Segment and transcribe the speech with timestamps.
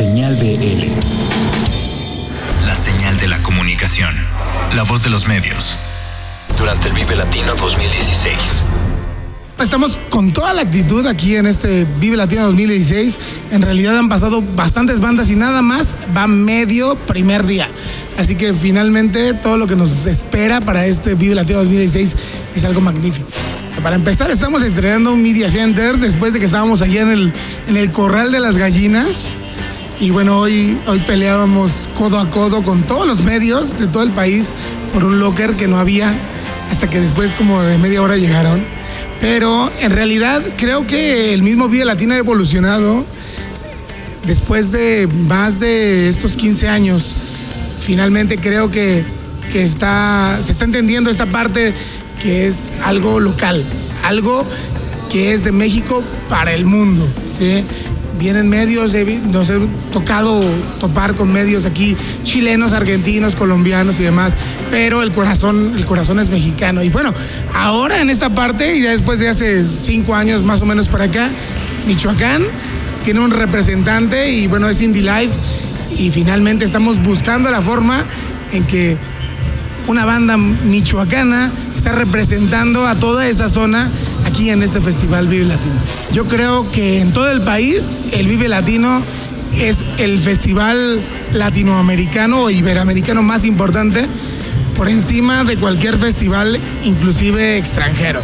[0.00, 0.86] Señal BL.
[2.66, 4.14] La señal de la comunicación.
[4.74, 5.76] La voz de los medios.
[6.56, 8.62] Durante el Vive Latino 2016.
[9.58, 13.18] Estamos con toda la actitud aquí en este Vive Latino 2016.
[13.50, 17.68] En realidad han pasado bastantes bandas y nada más va medio primer día.
[18.16, 22.16] Así que finalmente todo lo que nos espera para este Vive Latino 2016
[22.56, 23.28] es algo magnífico.
[23.82, 27.32] Para empezar, estamos estrenando un Media Center después de que estábamos allá en el,
[27.68, 29.34] en el Corral de las Gallinas.
[30.00, 34.10] Y bueno, hoy, hoy peleábamos codo a codo con todos los medios de todo el
[34.12, 34.50] país
[34.94, 36.14] por un locker que no había
[36.70, 38.64] hasta que después como de media hora llegaron.
[39.20, 43.04] Pero en realidad creo que el mismo Vía Latina ha evolucionado
[44.24, 47.14] después de más de estos 15 años.
[47.78, 49.04] Finalmente creo que,
[49.52, 51.74] que está, se está entendiendo esta parte
[52.22, 53.66] que es algo local,
[54.02, 54.46] algo
[55.10, 57.06] que es de México para el mundo.
[57.38, 57.64] ¿sí?
[58.20, 58.92] Vienen medios,
[59.32, 59.58] nos he
[59.92, 60.42] tocado
[60.78, 64.34] topar con medios aquí, chilenos, argentinos, colombianos y demás,
[64.70, 66.82] pero el corazón, el corazón es mexicano.
[66.82, 67.14] Y bueno,
[67.54, 71.04] ahora en esta parte, y ya después de hace cinco años más o menos para
[71.04, 71.30] acá,
[71.86, 72.42] Michoacán
[73.04, 75.32] tiene un representante y bueno, es Indie Life.
[75.96, 78.04] Y finalmente estamos buscando la forma
[78.52, 78.98] en que
[79.86, 83.90] una banda michoacana está representando a toda esa zona
[84.30, 85.74] aquí en este festival Vive Latino.
[86.12, 89.02] Yo creo que en todo el país el Vive Latino
[89.58, 91.00] es el festival
[91.32, 94.06] latinoamericano o iberoamericano más importante
[94.76, 98.20] por encima de cualquier festival, inclusive extranjero.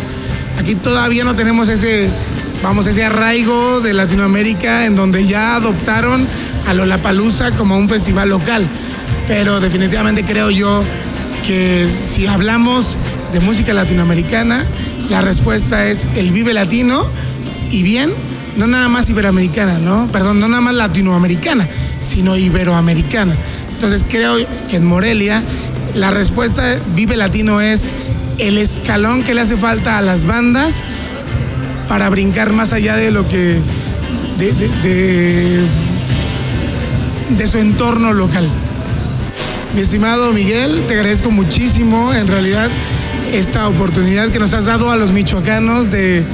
[0.58, 2.08] Aquí todavía no tenemos ese,
[2.62, 6.24] vamos, ese arraigo de Latinoamérica en donde ya adoptaron
[6.68, 8.68] a Lollapalooza como un festival local.
[9.26, 10.84] Pero definitivamente creo yo
[11.44, 12.96] que si hablamos
[13.32, 14.64] de música latinoamericana,
[15.10, 17.06] la respuesta es el Vive Latino
[17.70, 18.12] y bien,
[18.56, 20.08] no nada más iberoamericana, ¿no?
[20.12, 21.68] Perdón, no nada más latinoamericana,
[22.00, 23.36] sino iberoamericana.
[23.74, 24.36] Entonces creo
[24.68, 25.42] que en Morelia
[25.94, 27.92] la respuesta Vive Latino es
[28.38, 30.82] el escalón que le hace falta a las bandas
[31.88, 33.60] para brincar más allá de lo que
[34.38, 35.66] de, de, de,
[37.30, 38.48] de su entorno local.
[39.74, 42.14] Mi estimado Miguel, te agradezco muchísimo.
[42.14, 42.70] En realidad,
[43.32, 46.24] esta oportunidad que nos has dado a los michoacanos de,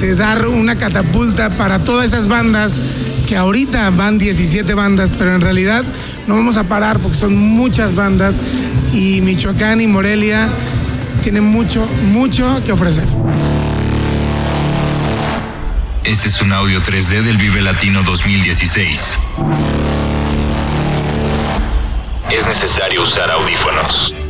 [0.00, 2.80] de dar una catapulta para todas esas bandas
[3.26, 5.84] que ahorita van 17 bandas, pero en realidad
[6.26, 8.42] no vamos a parar porque son muchas bandas
[8.92, 10.48] y Michoacán y Morelia
[11.22, 13.06] tienen mucho, mucho que ofrecer.
[16.04, 19.18] Este es un audio 3D del Vive Latino 2016.
[22.30, 24.23] Es necesario usar audífonos.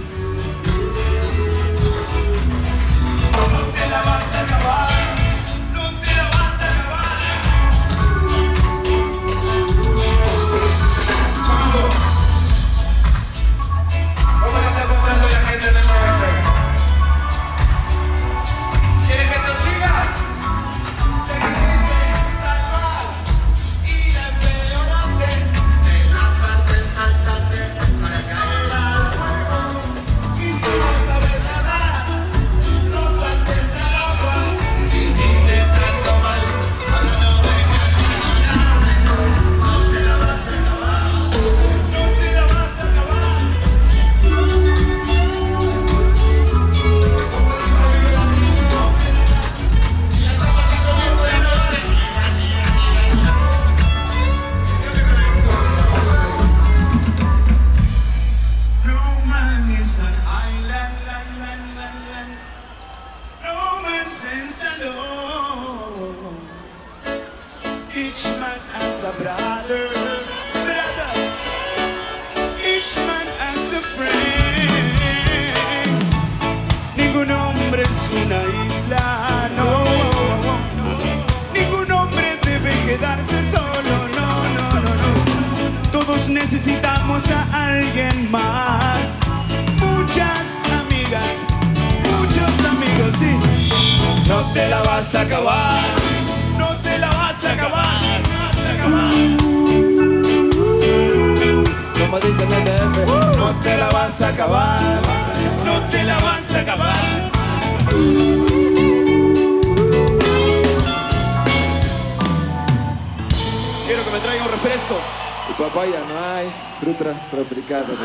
[115.58, 117.98] Papaya no hay, frutas tropicales.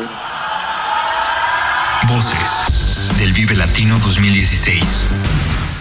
[2.08, 5.06] Voces del Vive Latino 2016.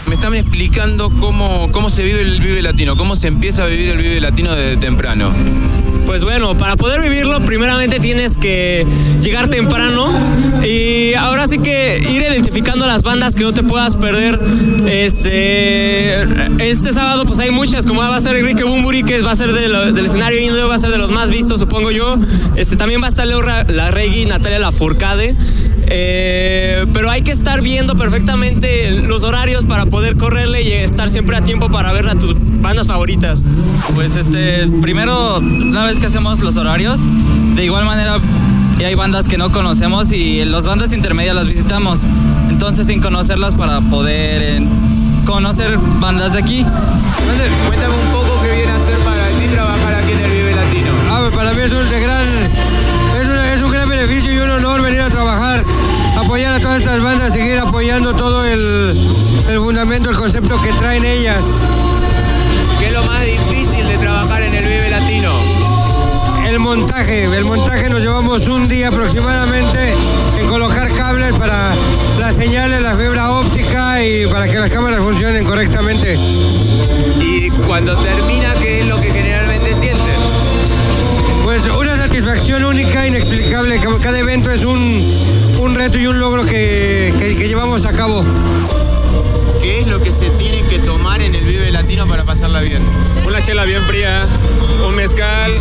[0.10, 3.90] Me están explicando cómo, cómo se vive el Vive Latino, cómo se empieza a vivir
[3.90, 5.32] el Vive Latino desde temprano.
[6.08, 8.88] Pues bueno, para poder vivirlo, primeramente tienes que
[9.22, 10.08] llegar temprano
[10.66, 14.40] y ahora sí que ir identificando las bandas que no te puedas perder.
[14.88, 16.24] Este,
[16.58, 19.54] este sábado, pues hay muchas, como va a ser Enrique Bumburi, que va a ser
[19.54, 22.18] del escenario indio, va a ser de los más vistos, supongo yo.
[22.56, 25.36] Este, también va a estar Leo La Regui, Natalia Lafourcade.
[25.92, 31.36] Eh, pero hay que estar viendo perfectamente los horarios para poder correrle y estar siempre
[31.36, 33.44] a tiempo para ver a tus bandas favoritas.
[33.96, 37.02] Pues este, primero, una vez que hacemos los horarios,
[37.56, 38.20] de igual manera
[38.86, 42.02] hay bandas que no conocemos y las bandas intermedias las visitamos.
[42.50, 44.68] Entonces sin conocerlas para poder eh,
[45.26, 46.66] conocer bandas de aquí.
[47.68, 50.92] Cuéntame un poco qué viene a hacer para ti trabajar aquí en el Vive Latino.
[51.10, 52.28] Ah, pues para mí es un gran,
[53.54, 55.64] es un, gran beneficio y un honor venir a trabajar,
[56.20, 58.96] apoyar a todas estas bandas, seguir apoyando todo el,
[59.48, 61.42] el fundamento, el concepto que traen ellas.
[62.78, 65.34] ¿Qué es lo más difícil de trabajar en el Vive Latino?
[66.48, 67.26] El montaje.
[67.26, 69.94] El montaje nos llevamos un día aproximadamente
[70.40, 71.76] en colocar cables para
[72.18, 76.18] las señales, la fibra óptica y para que las cámaras funcionen correctamente.
[77.20, 80.16] Y cuando termina, ¿qué es lo que generalmente sienten?
[81.44, 83.80] Pues una satisfacción única, inexplicable.
[84.02, 85.39] Cada evento es un, un
[85.80, 88.26] reto y un logro que, que llevamos a cabo.
[89.62, 92.84] ¿Qué es lo que se tiene que tomar en el Vive Latino para pasarla bien?
[93.26, 94.28] Una chela bien fría,
[94.86, 95.54] un mezcal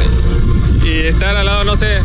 [0.82, 2.00] y estar al lado, no sé,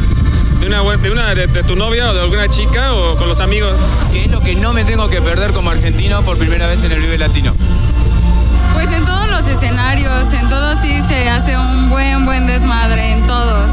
[0.60, 3.80] de una, de, una de, tu novia o de alguna chica o con los amigos.
[4.12, 6.92] ¿Qué es lo que no me tengo que perder como argentino por primera vez en
[6.92, 7.56] el Vive Latino?
[8.74, 13.26] Pues en todos los escenarios, en todos sí se hace un buen, buen desmadre, en
[13.26, 13.72] todos.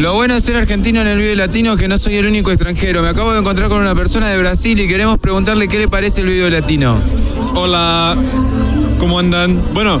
[0.00, 2.50] Lo bueno de ser argentino en el Vive Latino es que no soy el único
[2.50, 3.02] extranjero.
[3.02, 6.22] Me acabo de encontrar con una persona de Brasil y queremos preguntarle qué le parece
[6.22, 6.96] el Vive Latino.
[7.54, 8.16] Hola,
[8.98, 9.62] ¿cómo andan?
[9.74, 10.00] Bueno,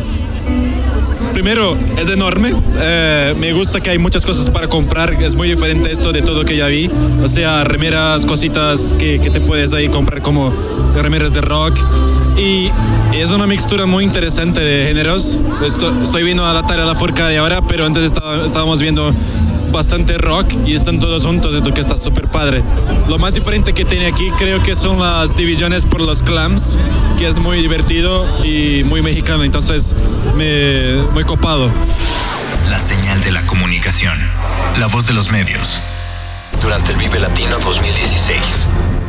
[1.34, 2.54] primero, es enorme.
[2.80, 5.22] Eh, me gusta que hay muchas cosas para comprar.
[5.22, 6.90] Es muy diferente esto de todo que ya vi.
[7.22, 10.50] O sea, remeras, cositas que, te puedes ahí comprar como
[10.96, 11.78] remeras de rock.
[12.38, 12.70] Y
[13.12, 15.38] es una mixtura muy interesante de géneros.
[15.62, 18.02] Estoy, viendo a la tarea la forca de ahora, pero antes
[18.46, 19.12] estábamos viendo
[19.70, 22.62] bastante rock y están todos juntos, esto que está súper padre.
[23.08, 26.78] Lo más diferente que tiene aquí creo que son las divisiones por los clams,
[27.18, 29.94] que es muy divertido y muy mexicano, entonces
[30.36, 31.70] me, muy copado.
[32.68, 34.18] La señal de la comunicación,
[34.78, 35.80] la voz de los medios.
[36.60, 38.99] Durante el Vive Latino 2016.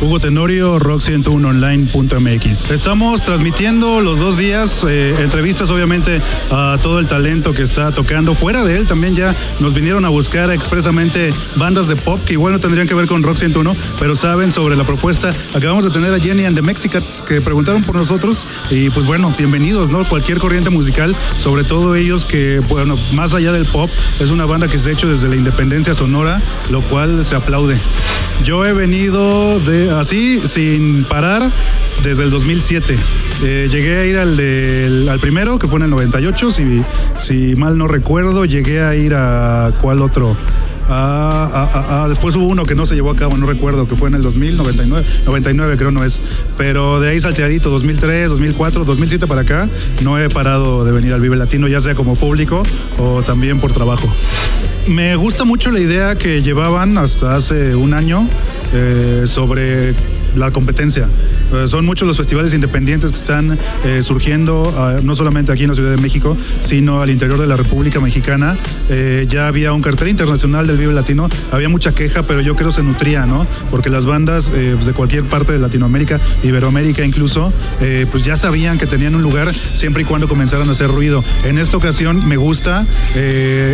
[0.00, 2.70] Hugo Tenorio, rock101online.mx.
[2.70, 6.22] Estamos transmitiendo los dos días eh, entrevistas, obviamente,
[6.52, 8.34] a todo el talento que está tocando.
[8.34, 12.52] Fuera de él también ya nos vinieron a buscar expresamente bandas de pop que igual
[12.52, 15.34] no tendrían que ver con Rock 101, pero saben sobre la propuesta.
[15.52, 19.34] Acabamos de tener a Jenny and the Mexicats que preguntaron por nosotros y pues bueno,
[19.36, 20.08] bienvenidos, ¿no?
[20.08, 23.90] Cualquier corriente musical, sobre todo ellos que, bueno, más allá del pop,
[24.20, 26.40] es una banda que se ha hecho desde la independencia sonora,
[26.70, 27.80] lo cual se aplaude.
[28.44, 31.52] Yo he venido de así, sin parar,
[32.02, 32.96] desde el 2007.
[33.42, 36.82] Eh, llegué a ir al, al primero, que fue en el 98, si,
[37.18, 38.44] si mal no recuerdo.
[38.44, 39.72] Llegué a ir a.
[39.80, 40.36] ¿Cuál otro?
[42.08, 44.22] Después hubo uno que no se llevó a cabo, no recuerdo, que fue en el
[44.22, 46.22] 2000, 99, 99 creo no es.
[46.56, 49.68] Pero de ahí salteadito, 2003, 2004, 2007 para acá,
[50.02, 52.62] no he parado de venir al Vive Latino, ya sea como público
[52.98, 54.12] o también por trabajo.
[54.86, 58.26] Me gusta mucho la idea que llevaban hasta hace un año
[58.72, 59.94] eh, sobre
[60.38, 61.08] la competencia.
[61.52, 65.68] Eh, son muchos los festivales independientes que están eh, surgiendo, ah, no solamente aquí en
[65.68, 68.56] la Ciudad de México, sino al interior de la República Mexicana.
[68.88, 72.70] Eh, ya había un cartel internacional del Vive Latino, había mucha queja, pero yo creo
[72.70, 73.46] se nutría, ¿no?
[73.70, 77.52] Porque las bandas de cualquier parte de Latinoamérica, Iberoamérica incluso,
[78.10, 81.24] pues ya sabían que tenían un lugar siempre y cuando comenzaran a hacer ruido.
[81.44, 82.86] En esta ocasión me gusta,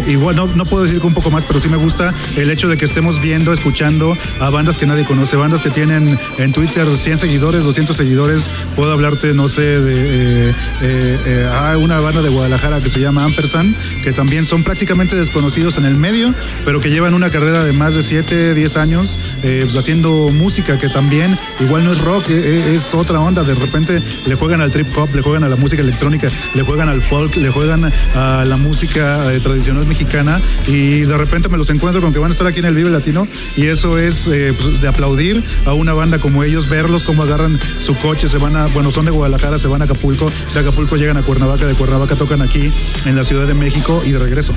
[0.09, 2.69] igual no, no puedo decir que un poco más, pero sí me gusta el hecho
[2.69, 6.87] de que estemos viendo, escuchando a bandas que nadie conoce, bandas que tienen en Twitter
[6.97, 8.49] 100 seguidores, 200 seguidores.
[8.77, 13.25] Puedo hablarte, no sé, de eh, eh, eh, una banda de Guadalajara que se llama
[13.25, 16.33] Ampersand, que también son prácticamente desconocidos en el medio,
[16.65, 20.89] pero que llevan una carrera de más de 7, 10 años pues haciendo música que
[20.89, 23.43] también igual no es rock, es otra onda.
[23.43, 26.89] De repente le juegan al trip hop, le juegan a la música electrónica, le juegan
[26.89, 32.01] al folk, le juegan a la música tradicional mexicana y de repente me los encuentro
[32.01, 34.31] con que van a estar aquí en el Vive Latino y eso es
[34.61, 38.39] pues, de aplaudir a una banda como como ellos, verlos cómo agarran su coche, se
[38.39, 41.65] van a, bueno, son de Guadalajara, se van a Acapulco, de Acapulco llegan a Cuernavaca,
[41.65, 42.73] de Cuernavaca tocan aquí
[43.05, 44.53] en la Ciudad de México y de regreso.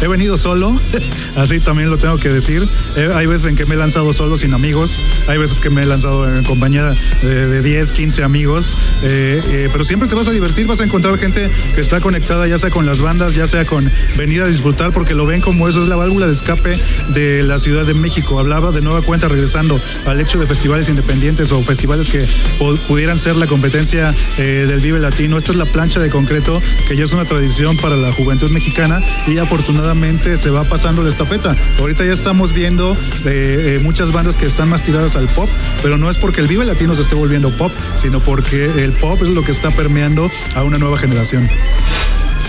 [0.00, 0.80] He venido solo,
[1.36, 2.68] así también lo tengo que decir.
[2.94, 5.82] Eh, hay veces en que me he lanzado solo sin amigos, hay veces que me
[5.82, 10.28] he lanzado en compañía de, de 10, 15 amigos, eh, eh, pero siempre te vas
[10.28, 13.48] a divertir, vas a encontrar gente que está conectada ya sea con las bandas, ya
[13.48, 16.78] sea con venir a disfrutar, porque lo ven como eso es la válvula de escape
[17.08, 18.38] de la Ciudad de México.
[18.38, 22.26] Hablaba de nueva cuenta, regresando al hecho de festivales independientes o festivales que
[22.58, 25.38] pu- pudieran ser la competencia eh, del Vive Latino.
[25.38, 29.00] Esta es la plancha de concreto, que ya es una tradición para la juventud mexicana
[29.26, 31.56] y afortunadamente se va pasando la estafeta.
[31.78, 35.48] Ahorita ya estamos viendo eh, eh, muchas bandas que están más tiradas al pop,
[35.82, 39.18] pero no es porque el Vive Latino se esté volviendo pop, sino porque el pop
[39.22, 41.48] es lo que está permeando a una nueva generación.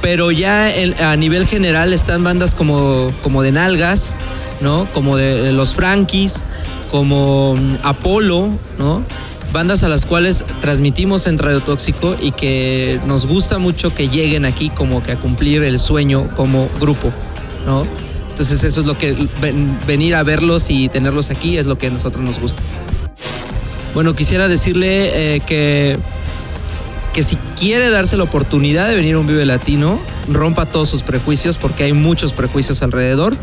[0.04, 0.70] Pero ya
[1.00, 4.14] a nivel general están bandas como, como de Nalgas,
[4.60, 4.86] ¿no?
[4.92, 6.44] Como de los Frankies,
[6.90, 9.02] como mm, Apolo, ¿no?
[9.50, 14.44] Bandas a las cuales transmitimos en Radio Tóxico y que nos gusta mucho que lleguen
[14.44, 17.10] aquí como que a cumplir el sueño como grupo,
[17.64, 17.84] ¿no?
[18.28, 21.86] Entonces eso es lo que ven- venir a verlos y tenerlos aquí es lo que
[21.86, 22.60] a nosotros nos gusta.
[23.94, 25.98] Bueno, quisiera decirle eh, que
[27.14, 31.04] que si quiere darse la oportunidad de venir a un Vive Latino, rompa todos sus
[31.04, 33.36] prejuicios porque hay muchos prejuicios alrededor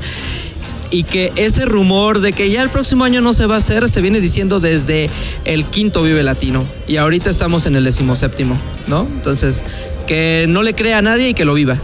[0.92, 3.88] y que ese rumor de que ya el próximo año no se va a hacer
[3.88, 5.10] se viene diciendo desde
[5.46, 9.04] el quinto Vive Latino y ahorita estamos en el decimoséptimo, ¿no?
[9.04, 9.64] Entonces,
[10.06, 11.78] que no le crea a nadie y que lo viva.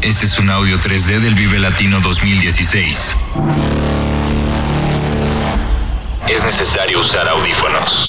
[0.00, 3.16] Este es un audio 3D del Vive Latino 2016.
[6.26, 8.08] Es necesario usar audífonos.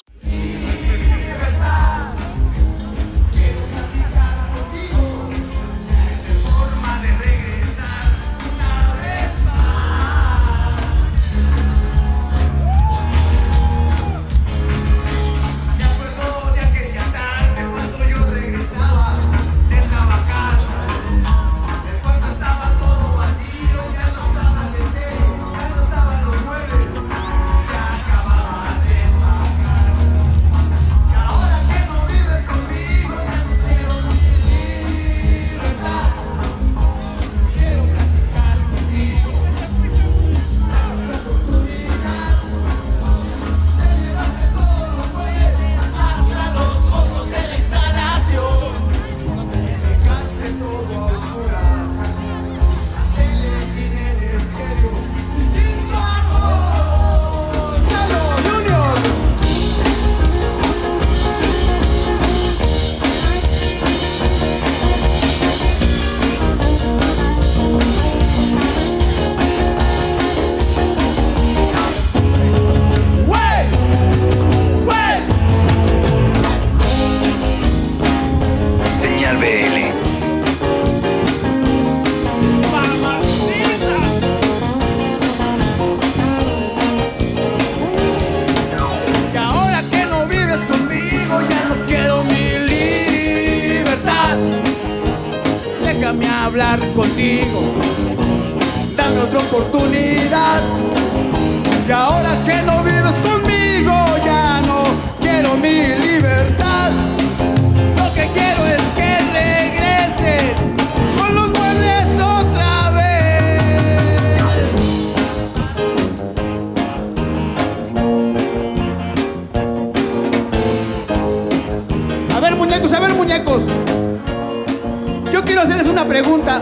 [125.59, 126.61] Quiero hacerles una pregunta.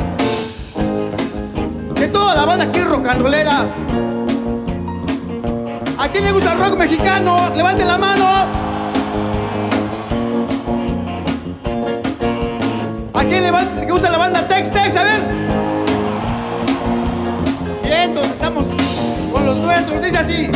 [1.94, 3.66] De toda la banda aquí rollera,
[6.00, 7.50] ¿a quién le gusta el rock mexicano?
[7.56, 8.26] ¡Levante la mano!
[13.14, 14.96] ¿A quién le, le gusta la banda Tex Tex?
[14.96, 15.22] A ver.
[17.84, 18.66] Bien, entonces estamos
[19.32, 20.02] con los nuestros.
[20.02, 20.52] Dice así.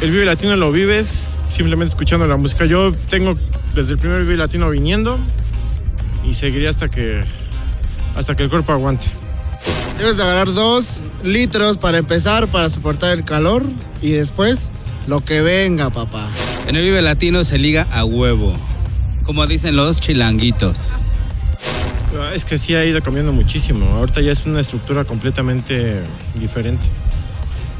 [0.00, 2.64] El Vive Latino lo vives simplemente escuchando la música.
[2.66, 3.36] Yo tengo
[3.74, 5.18] desde el primer Vive Latino viniendo
[6.24, 7.24] y seguiré hasta que
[8.14, 9.06] hasta que el cuerpo aguante.
[9.98, 13.64] Debes de agarrar dos litros para empezar, para soportar el calor
[14.00, 14.70] y después
[15.08, 16.28] lo que venga, papá.
[16.68, 18.54] En el Vive Latino se liga a huevo.
[19.24, 20.76] Como dicen los chilanguitos.
[22.34, 23.84] Es que sí ha ido cambiando muchísimo.
[23.96, 26.02] Ahorita ya es una estructura completamente
[26.36, 26.84] diferente.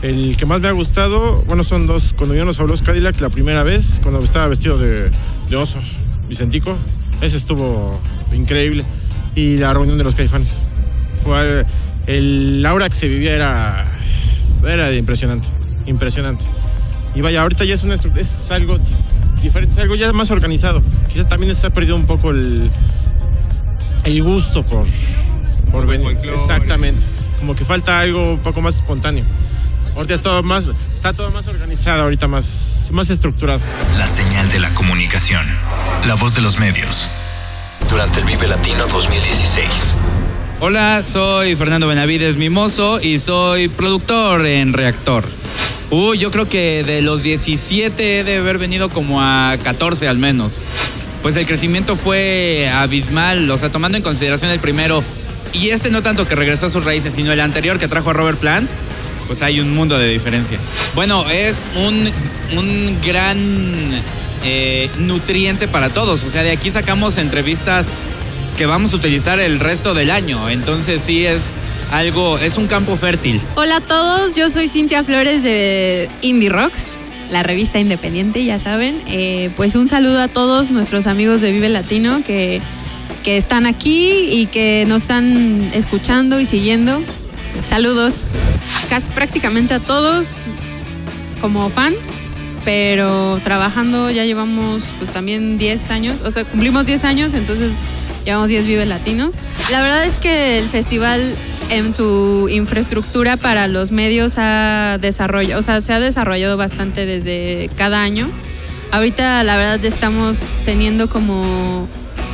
[0.02, 2.14] El que más me ha gustado, bueno, son dos.
[2.16, 5.10] Cuando yo nos habló Cadillacs la primera vez, cuando estaba vestido de,
[5.50, 5.80] de oso,
[6.28, 6.76] Vicentico,
[7.20, 7.98] ese estuvo
[8.32, 8.84] increíble.
[9.34, 10.68] Y la reunión de los caifanes.
[11.22, 11.64] Fue
[12.06, 13.98] el aura que se vivía era,
[14.64, 15.48] era impresionante,
[15.86, 16.44] impresionante.
[17.14, 18.84] Y vaya, ahorita ya es, una es algo di-
[19.42, 20.80] diferente, es algo ya más organizado.
[21.08, 22.70] Quizás también se ha perdido un poco el,
[24.04, 24.86] el gusto por,
[25.72, 26.16] por venir.
[26.32, 27.02] Exactamente.
[27.40, 29.24] Como que falta algo un poco más espontáneo.
[29.98, 33.58] Ahorita es todo más, está todo más organizado, ahorita más, más estructurado.
[33.96, 35.44] La señal de la comunicación.
[36.06, 37.10] La voz de los medios.
[37.90, 39.66] Durante el Vive Latino 2016.
[40.60, 45.24] Hola, soy Fernando Benavides Mimoso y soy productor en Reactor.
[45.90, 50.18] Uy, yo creo que de los 17 he de haber venido como a 14 al
[50.18, 50.64] menos.
[51.22, 55.02] Pues el crecimiento fue abismal, o sea, tomando en consideración el primero
[55.52, 58.12] y ese no tanto que regresó a sus raíces, sino el anterior que trajo a
[58.12, 58.70] Robert Plant,
[59.28, 60.58] pues hay un mundo de diferencia.
[60.96, 62.10] Bueno, es un,
[62.58, 63.38] un gran
[64.42, 67.92] eh, nutriente para todos, o sea, de aquí sacamos entrevistas
[68.56, 70.48] que vamos a utilizar el resto del año.
[70.48, 71.54] Entonces sí es
[71.92, 73.40] algo, es un campo fértil.
[73.54, 76.94] Hola a todos, yo soy Cintia Flores de Indie Rocks,
[77.30, 79.02] la revista independiente, ya saben.
[79.06, 82.60] Eh, pues un saludo a todos nuestros amigos de Vive Latino que,
[83.22, 87.02] que están aquí y que nos están escuchando y siguiendo.
[87.66, 88.24] Saludos.
[88.88, 90.38] Casi prácticamente a todos
[91.40, 91.94] como fan,
[92.64, 97.74] pero trabajando ya llevamos pues también 10 años, o sea, cumplimos 10 años, entonces
[98.24, 99.36] llevamos 10 Vive Latinos.
[99.70, 101.36] La verdad es que el festival
[101.70, 108.02] en su infraestructura para los medios ha o sea, se ha desarrollado bastante desde cada
[108.02, 108.30] año.
[108.90, 111.88] Ahorita la verdad estamos teniendo como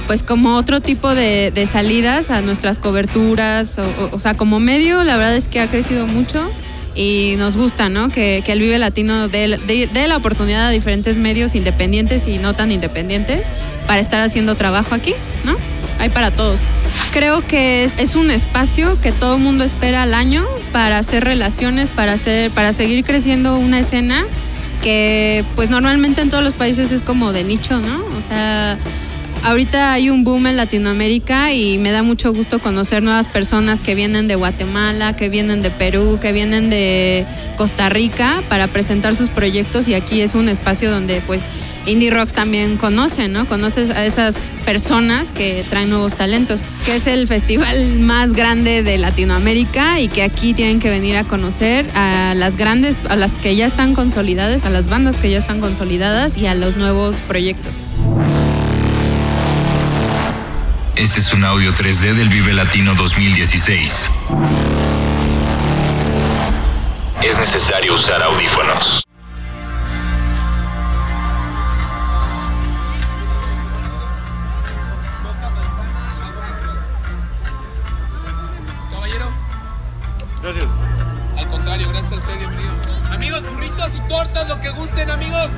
[0.07, 4.61] pues como otro tipo de, de salidas a nuestras coberturas, o, o- o sea, como
[4.61, 6.51] medio la verdad es que ha crecido mucho
[6.97, 8.09] y nos gusta, ¿no?
[8.11, 9.49] Que, que el Vive Latino dé,
[10.07, 13.49] la oportunidad a diferentes medios independientes y no tan independientes
[13.87, 15.15] para estar haciendo trabajo aquí,
[15.45, 15.57] ¿no?
[15.99, 16.61] Hay para todos.
[17.13, 21.25] Creo que es, es un espacio que todo el mundo espera al año para hacer
[21.25, 24.27] relaciones, para, hacer, para seguir creciendo una escena
[24.83, 28.05] que pues normalmente en todos los países es como de nicho, ¿no?
[28.19, 28.77] O sea,
[29.45, 33.95] ahorita hay un boom en Latinoamérica y me da mucho gusto conocer nuevas personas que
[33.95, 37.27] vienen de Guatemala, que vienen de Perú, que vienen de
[37.57, 41.43] Costa Rica para presentar sus proyectos y aquí es un espacio donde pues
[41.87, 43.47] Indie Rocks también conoce, ¿no?
[43.47, 48.97] Conoces a esas personas que traen nuevos talentos, que es el festival más grande de
[48.97, 53.55] Latinoamérica y que aquí tienen que venir a conocer a las grandes, a las que
[53.55, 57.75] ya están consolidadas, a las bandas que ya están consolidadas y a los nuevos proyectos.
[60.97, 64.13] Este es un audio 3D del Vive Latino 2016.
[67.21, 69.03] Es necesario usar audífonos.
[78.93, 79.33] Caballero.
[80.43, 80.71] Gracias.
[81.37, 82.87] Al contrario, gracias a ustedes, bienvenidos.
[83.11, 85.51] Amigos, burritos y tortas, lo que gusten, amigos.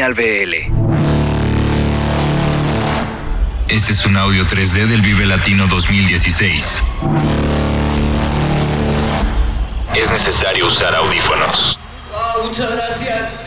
[0.00, 0.54] Señal BL.
[3.68, 6.82] Este es un audio 3D del Vive Latino 2016.
[9.94, 11.78] Es necesario usar audífonos.
[12.14, 13.44] Oh, muchas gracias.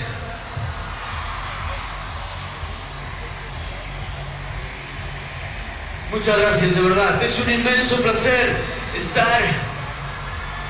[6.11, 7.23] Muchas gracias, de verdad.
[7.23, 8.57] Es un inmenso placer
[8.95, 9.41] estar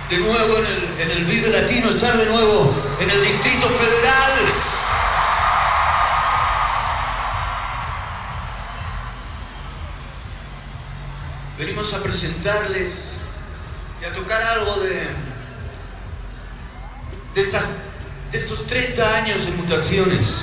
[0.10, 4.53] de nuevo en el, en el Vive Latino, estar de nuevo en el Distrito Federal.
[11.58, 13.14] Venimos a presentarles
[14.02, 15.08] y a tocar algo de,
[17.36, 17.76] de, estas,
[18.32, 20.40] de estos 30 años de mutaciones.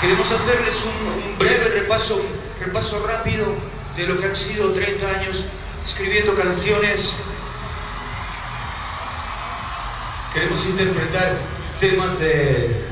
[0.00, 3.46] Queremos hacerles un, un breve repaso, un repaso rápido
[3.96, 5.46] de lo que han sido 30 años
[5.84, 7.16] escribiendo canciones.
[10.32, 11.36] Queremos interpretar
[11.80, 12.86] temas de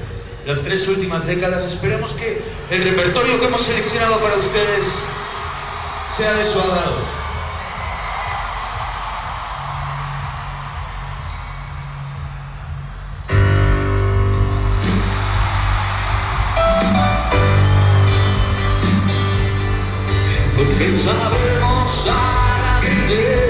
[0.44, 1.64] las tres últimas décadas.
[1.64, 5.04] Esperemos que el repertorio que hemos seleccionado para ustedes
[6.09, 7.18] sea de su agrado.
[20.57, 23.49] Porque sabemos agradecer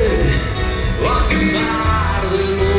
[1.08, 2.77] a pesar del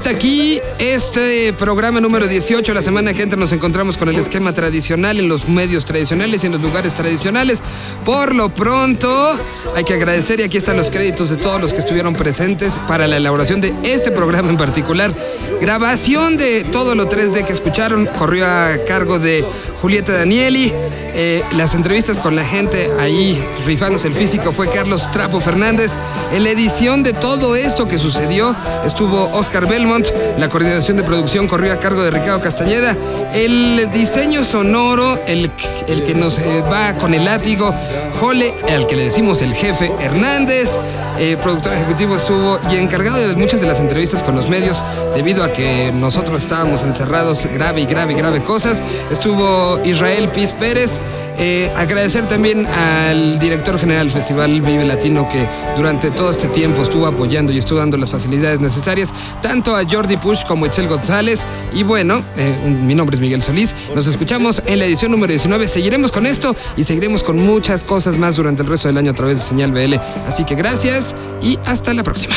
[0.00, 2.72] hasta aquí este programa número 18.
[2.72, 6.46] La semana que entra nos encontramos con el esquema tradicional en los medios tradicionales y
[6.46, 7.62] en los lugares tradicionales.
[8.02, 9.38] Por lo pronto,
[9.76, 13.06] hay que agradecer y aquí están los créditos de todos los que estuvieron presentes para
[13.06, 15.12] la elaboración de este programa en particular.
[15.60, 19.44] Grabación de todo lo 3D que escucharon corrió a cargo de
[19.80, 20.72] Julieta Danieli.
[21.12, 25.92] Eh, las entrevistas con la gente ahí rifándose el físico fue Carlos Trapo Fernández.
[26.32, 30.06] En la edición de todo esto que sucedió estuvo Oscar Belmont.
[30.38, 32.96] La coordinación de producción corrió a cargo de Ricardo Castañeda.
[33.32, 35.50] El diseño sonoro, el,
[35.88, 37.74] el que nos eh, va con el látigo,
[38.20, 40.78] Jole, al que le decimos el jefe Hernández.
[41.18, 44.82] Eh, productor ejecutivo estuvo y encargado de muchas de las entrevistas con los medios
[45.14, 48.82] debido a que nosotros estábamos encerrados grave y grave, grave cosas.
[49.10, 51.00] Estuvo Israel Piz Pérez.
[51.38, 56.82] Eh, agradecer también al director general del Festival Vive Latino que durante todo este tiempo
[56.82, 60.88] estuvo apoyando y estuvo dando las facilidades necesarias tanto a Jordi Push como a Itzel
[60.88, 61.46] González.
[61.72, 63.74] Y bueno, eh, mi nombre es Miguel Solís.
[63.94, 65.68] Nos escuchamos en la edición número 19.
[65.68, 69.14] Seguiremos con esto y seguiremos con muchas cosas más durante el resto del año a
[69.14, 69.94] través de Señal BL.
[70.26, 72.34] Así que gracias y hasta la próxima.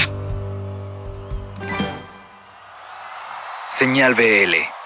[3.70, 4.83] Señal BL.